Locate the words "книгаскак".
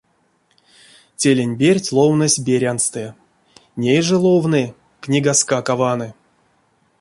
5.03-5.67